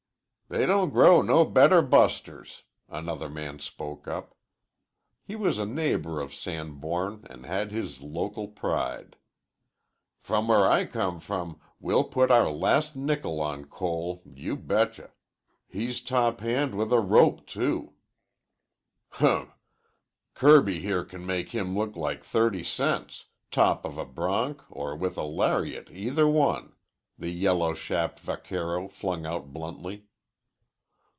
[0.49, 4.35] "They don't grow no better busters," another man spoke up.
[5.23, 9.15] He was a neighbor of Sanborn and had his local pride.
[10.19, 15.11] "From where I come from we'll put our last nickel on Cole, you betcha.
[15.69, 17.93] He's top hand with a rope too."
[19.13, 19.53] "Hmp!
[20.33, 25.17] Kirby here can make him look like thirty cents, top of a bronc or with
[25.17, 26.73] a lariat either one,"
[27.17, 30.07] the yellow chapped vaquero flung out bluntly.